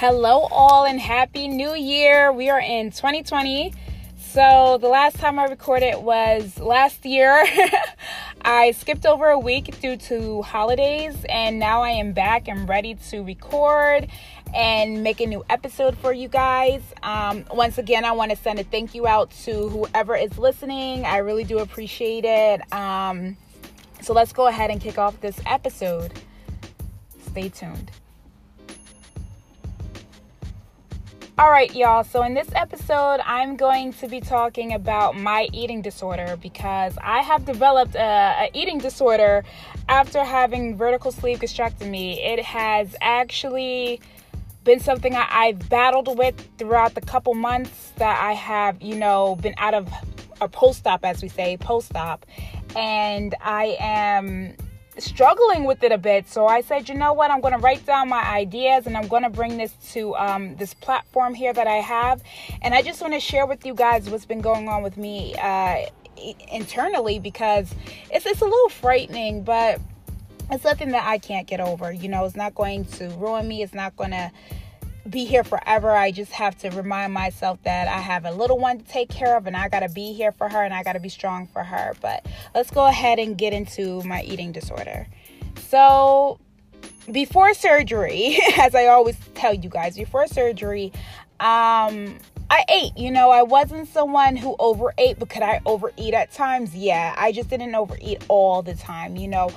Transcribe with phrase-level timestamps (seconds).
[0.00, 2.32] Hello, all, and happy new year.
[2.32, 3.74] We are in 2020.
[4.16, 7.44] So, the last time I recorded was last year.
[8.40, 12.94] I skipped over a week due to holidays, and now I am back and ready
[13.10, 14.08] to record
[14.54, 16.80] and make a new episode for you guys.
[17.02, 21.04] Um, once again, I want to send a thank you out to whoever is listening.
[21.04, 22.72] I really do appreciate it.
[22.72, 23.36] Um,
[24.00, 26.14] so, let's go ahead and kick off this episode.
[27.32, 27.90] Stay tuned.
[31.40, 32.04] All right, y'all.
[32.04, 37.22] So, in this episode, I'm going to be talking about my eating disorder because I
[37.22, 39.42] have developed a, a eating disorder
[39.88, 42.18] after having vertical sleeve gastrectomy.
[42.18, 44.02] It has actually
[44.64, 49.36] been something I, I've battled with throughout the couple months that I have, you know,
[49.36, 49.90] been out of
[50.42, 52.26] a post op, as we say, post op.
[52.76, 54.56] And I am
[54.98, 56.28] struggling with it a bit.
[56.28, 57.30] So I said, you know what?
[57.30, 60.56] I'm going to write down my ideas and I'm going to bring this to um,
[60.56, 62.22] this platform here that I have.
[62.62, 65.34] And I just want to share with you guys what's been going on with me
[65.36, 65.86] uh,
[66.50, 67.72] internally because
[68.10, 69.80] it's, it's a little frightening, but
[70.50, 71.92] it's something that I can't get over.
[71.92, 73.62] You know, it's not going to ruin me.
[73.62, 74.30] It's not going to
[75.08, 75.90] be here forever.
[75.90, 79.36] I just have to remind myself that I have a little one to take care
[79.36, 81.46] of and I got to be here for her and I got to be strong
[81.46, 81.94] for her.
[82.00, 85.06] But let's go ahead and get into my eating disorder.
[85.68, 86.38] So,
[87.10, 90.92] before surgery, as I always tell you guys, before surgery,
[91.38, 92.18] um,
[92.50, 92.98] I ate.
[92.98, 96.74] You know, I wasn't someone who overate, but could I overeat at times?
[96.74, 99.14] Yeah, I just didn't overeat all the time.
[99.14, 99.50] You know,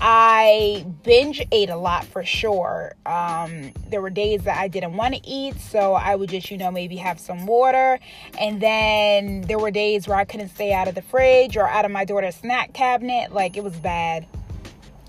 [0.00, 2.94] I binge ate a lot for sure.
[3.06, 6.58] Um, there were days that I didn't want to eat, so I would just, you
[6.58, 8.00] know, maybe have some water.
[8.36, 11.84] And then there were days where I couldn't stay out of the fridge or out
[11.84, 13.32] of my daughter's snack cabinet.
[13.32, 14.26] Like it was bad.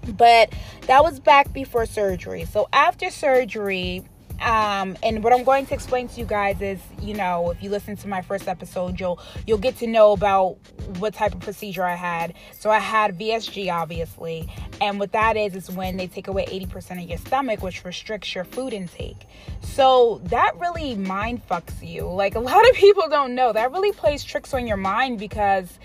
[0.08, 0.54] But
[0.88, 2.46] that was back before surgery.
[2.46, 4.04] So after surgery,
[4.42, 7.70] um, and what I'm going to explain to you guys is, you know, if you
[7.70, 10.58] listen to my first episode, you'll you'll get to know about
[10.98, 12.34] what type of procedure I had.
[12.60, 14.50] So I had VSG, obviously,
[14.82, 18.34] and what that is is when they take away 80% of your stomach, which restricts
[18.34, 19.28] your food intake.
[19.62, 22.08] So that really mind fucks you.
[22.08, 25.78] Like a lot of people don't know that really plays tricks on your mind because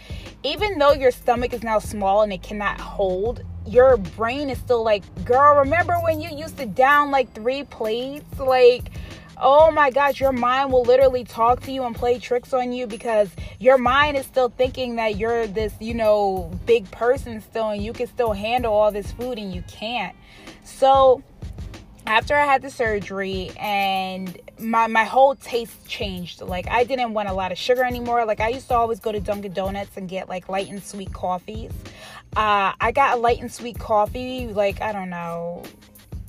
[0.42, 4.82] even though your stomach is now small and it cannot hold your brain is still
[4.82, 8.38] like, girl, remember when you used to down like three plates?
[8.38, 8.90] Like,
[9.36, 12.86] oh my gosh, your mind will literally talk to you and play tricks on you
[12.86, 13.28] because
[13.58, 17.92] your mind is still thinking that you're this, you know, big person still and you
[17.92, 20.16] can still handle all this food and you can't.
[20.64, 21.22] So,
[22.06, 26.40] after I had the surgery and my my whole taste changed.
[26.40, 28.24] Like I didn't want a lot of sugar anymore.
[28.24, 31.12] Like I used to always go to Dunkin' Donuts and get like light and sweet
[31.12, 31.72] coffees.
[32.36, 35.62] Uh, I got a light and sweet coffee, like, I don't know,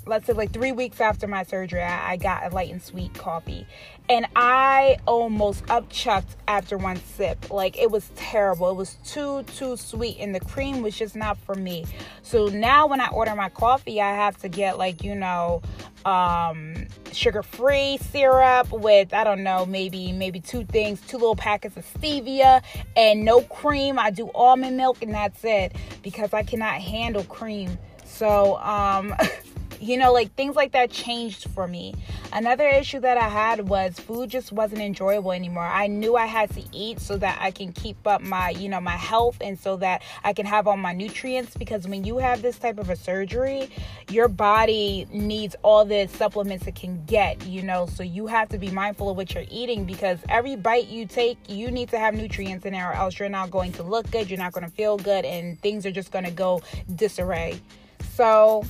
[0.08, 3.14] let's say like three weeks after my surgery, I, I got a light and sweet
[3.14, 3.66] coffee.
[4.10, 7.52] And I almost upchucked after one sip.
[7.52, 8.70] Like, it was terrible.
[8.70, 11.86] It was too, too sweet, and the cream was just not for me.
[12.22, 15.62] So now when I order my coffee, I have to get, like, you know,
[16.06, 21.86] um, sugar-free syrup with I don't know maybe maybe two things, two little packets of
[21.94, 22.62] stevia
[22.96, 24.00] and no cream.
[24.00, 27.78] I do almond milk and that's it because I cannot handle cream.
[28.06, 29.14] So um
[29.80, 31.94] you know, like things like that changed for me.
[32.34, 35.64] Another issue that I had was food just wasn't enjoyable anymore.
[35.66, 38.82] I knew I had to eat so that I can keep up my, you know,
[38.82, 42.42] my health and so that I can have all my nutrients because when you have
[42.42, 43.70] this type of a surgery,
[44.10, 48.58] your body needs all the supplements it can get, you know, so you have to
[48.58, 52.14] be mindful of what you're eating because every bite you take, you need to have
[52.14, 54.74] nutrients in there or else you're not going to look good, you're not going to
[54.74, 56.62] feel good and things are just going to go
[56.96, 57.60] disarray.
[58.14, 58.64] So,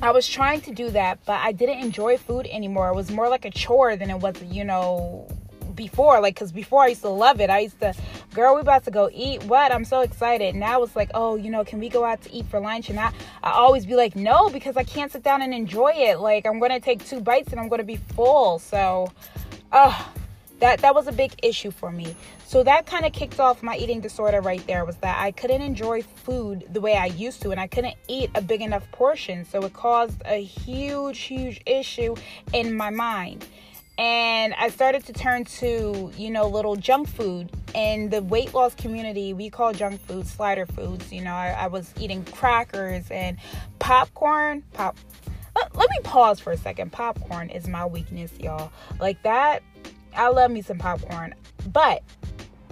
[0.00, 2.88] I was trying to do that, but I didn't enjoy food anymore.
[2.90, 5.26] It was more like a chore than it was, you know,
[5.74, 6.20] before.
[6.20, 7.50] Like, because before I used to love it.
[7.50, 7.94] I used to,
[8.32, 9.42] girl, we about to go eat.
[9.44, 9.72] What?
[9.72, 10.54] I'm so excited.
[10.54, 12.90] Now it's like, oh, you know, can we go out to eat for lunch?
[12.90, 13.12] And I,
[13.42, 16.20] I always be like, no, because I can't sit down and enjoy it.
[16.20, 18.60] Like, I'm going to take two bites and I'm going to be full.
[18.60, 19.12] So,
[19.72, 20.12] oh,
[20.60, 22.14] that that was a big issue for me.
[22.46, 25.62] So that kind of kicked off my eating disorder right there was that i couldn't
[25.62, 29.44] enjoy food the way i used to and i couldn't eat a big enough portion.
[29.44, 32.16] So it caused a huge huge issue
[32.52, 33.46] in my mind.
[33.98, 37.50] And i started to turn to you know little junk food.
[37.74, 41.12] In the weight loss community we call junk food slider foods.
[41.12, 43.36] You know i, I was eating crackers and
[43.78, 44.62] popcorn.
[44.72, 44.96] Pop
[45.54, 46.92] let, let me pause for a second.
[46.92, 48.72] Popcorn is my weakness y'all.
[49.00, 49.62] Like that
[50.18, 51.32] I love me some popcorn,
[51.72, 52.02] but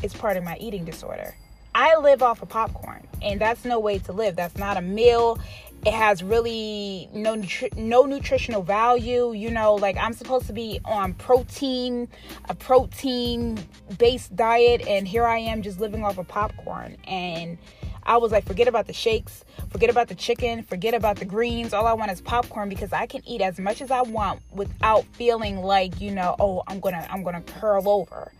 [0.03, 1.37] it's part of my eating disorder.
[1.77, 4.35] I live off of popcorn, and that's no way to live.
[4.35, 5.39] That's not a meal.
[5.85, 9.33] It has really no nutri- no nutritional value.
[9.33, 12.09] You know, like I'm supposed to be on protein,
[12.49, 13.59] a protein
[13.97, 16.97] based diet, and here I am just living off of popcorn.
[17.07, 17.59] And
[18.07, 21.75] I was like, forget about the shakes, forget about the chicken, forget about the greens.
[21.75, 25.05] All I want is popcorn because I can eat as much as I want without
[25.13, 28.33] feeling like, you know, oh, I'm gonna I'm gonna curl over.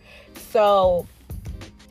[0.51, 1.05] So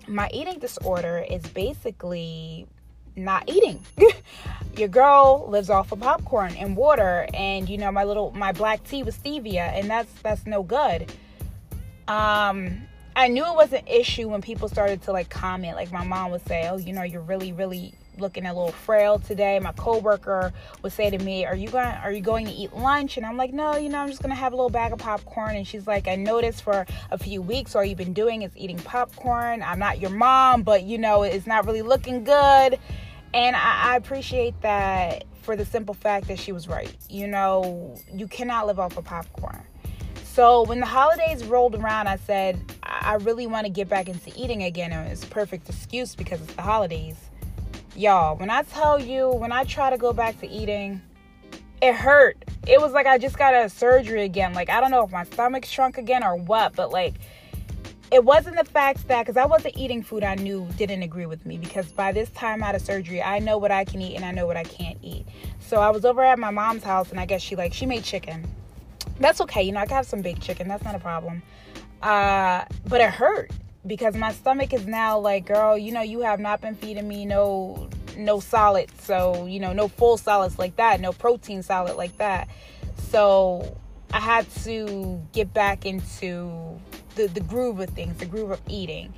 [0.08, 2.66] my eating disorder is basically
[3.14, 3.84] not eating.
[4.76, 8.84] Your girl lives off of popcorn and water and you know my little my black
[8.84, 11.12] tea with stevia and that's that's no good.
[12.08, 16.04] Um I knew it was an issue when people started to like comment like my
[16.04, 19.58] mom would say, "Oh, you know, you're really really looking a little frail today.
[19.58, 20.52] My coworker
[20.82, 21.86] would say to me, "Are you going?
[21.86, 24.34] Are you going to eat lunch?" And I'm like, "No, you know, I'm just gonna
[24.34, 27.74] have a little bag of popcorn." And she's like, "I noticed for a few weeks
[27.74, 29.62] all you've been doing is eating popcorn.
[29.62, 32.78] I'm not your mom, but you know, it's not really looking good."
[33.32, 36.94] And I, I appreciate that for the simple fact that she was right.
[37.08, 39.64] You know, you cannot live off of popcorn.
[40.36, 44.30] So when the holidays rolled around, I said, I really want to get back into
[44.36, 44.92] eating again.
[44.92, 47.16] And it's perfect excuse because it's the holidays.
[47.94, 51.00] Y'all, when I tell you, when I try to go back to eating,
[51.80, 52.36] it hurt.
[52.66, 54.52] It was like I just got a surgery again.
[54.52, 57.14] Like, I don't know if my stomach shrunk again or what, but like,
[58.12, 61.46] it wasn't the fact that because I wasn't eating food I knew didn't agree with
[61.46, 64.24] me because by this time out of surgery I know what I can eat and
[64.24, 65.24] I know what I can't eat.
[65.60, 68.04] So I was over at my mom's house and I guess she like she made
[68.04, 68.46] chicken.
[69.18, 70.68] That's okay, you know I can have some baked chicken.
[70.68, 71.42] That's not a problem.
[72.02, 73.50] Uh, but it hurt
[73.86, 77.24] because my stomach is now like, girl, you know, you have not been feeding me
[77.24, 82.16] no no solids, so you know, no full solids like that, no protein solid like
[82.18, 82.48] that.
[83.10, 83.76] So
[84.12, 86.80] I had to get back into
[87.14, 89.12] the, the groove of things, the groove of eating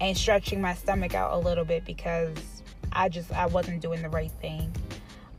[0.00, 2.36] and stretching my stomach out a little bit because
[2.92, 4.72] I just I wasn't doing the right thing.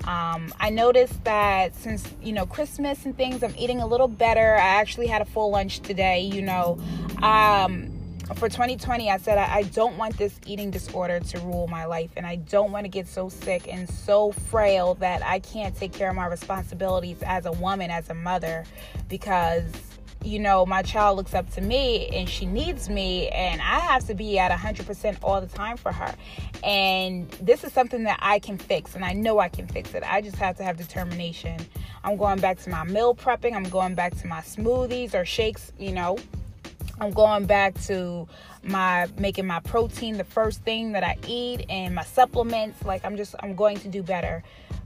[0.07, 4.55] Um, I noticed that since you know Christmas and things, I'm eating a little better.
[4.55, 6.21] I actually had a full lunch today.
[6.21, 6.79] You know,
[7.23, 7.91] um,
[8.35, 12.11] for 2020, I said I, I, don't want this eating disorder to rule my life,
[12.17, 15.93] and I don't want to get so sick and so frail that I can't take
[15.93, 18.63] care of my responsibilities as a woman, as a mother,
[19.09, 19.65] because
[20.23, 24.05] you know, my child looks up to me and she needs me, and I have
[24.07, 26.15] to be at 100% all the time for her.
[26.63, 30.03] And this is something that I can fix, and I know I can fix it.
[30.03, 31.59] I just have to have determination.
[32.03, 35.71] I'm going back to my meal prepping, I'm going back to my smoothies or shakes,
[35.77, 36.17] you know,
[36.99, 38.27] I'm going back to
[38.63, 42.83] my making my protein the first thing that I eat and my supplements.
[42.85, 44.43] Like I'm just I'm going to do better.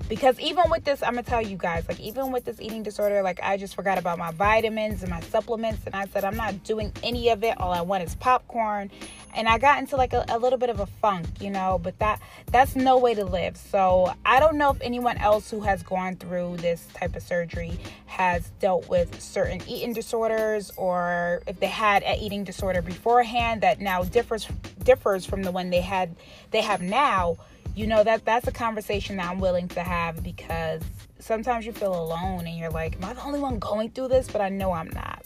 [0.09, 3.21] Because even with this, I'm gonna tell you guys, like even with this eating disorder,
[3.21, 6.63] like I just forgot about my vitamins and my supplements, and I said I'm not
[6.63, 7.59] doing any of it.
[7.61, 8.89] All I want is popcorn,
[9.35, 11.79] and I got into like a, a little bit of a funk, you know.
[11.81, 13.55] But that that's no way to live.
[13.55, 17.79] So I don't know if anyone else who has gone through this type of surgery
[18.07, 23.79] has dealt with certain eating disorders, or if they had an eating disorder beforehand that
[23.79, 24.47] now differs
[24.83, 26.15] differs from the one they had
[26.49, 27.37] they have now
[27.79, 30.81] you know that that's a conversation that I'm willing to have because
[31.19, 34.27] sometimes you feel alone and you're like, am I the only one going through this?
[34.29, 35.23] But I know I'm not.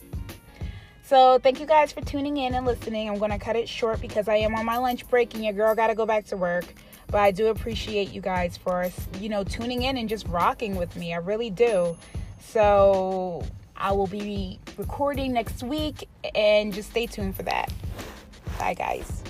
[1.02, 3.10] So thank you guys for tuning in and listening.
[3.10, 5.74] I'm gonna cut it short because I am on my lunch break and your girl
[5.74, 6.66] gotta go back to work.
[7.08, 8.88] But I do appreciate you guys for
[9.20, 11.12] you know tuning in and just rocking with me.
[11.12, 11.98] I really do.
[12.40, 13.44] So
[13.76, 17.74] I will be recording next week and just stay tuned for that.
[18.60, 19.23] Bye guys.